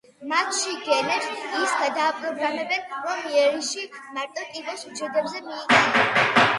მათში 0.29 0.71
გენებს 0.85 1.27
ისე 1.33 1.59
გადააპროგრამებენ, 1.81 2.91
რომ 3.05 3.31
იერიში 3.35 3.87
მარტო 4.19 4.51
კიბოს 4.53 4.91
უჯრედებზე 4.93 5.49
მიიტანონ. 5.49 6.47